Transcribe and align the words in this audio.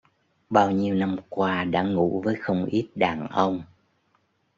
bao 0.49 0.71
nhiêu 0.71 0.95
năm 0.95 1.15
qua 1.29 1.63
đã 1.63 1.83
ngủ 1.83 2.21
với 2.25 2.35
không 2.39 2.65
ít 2.65 2.87
đàn 2.95 3.27
ông 3.27 3.63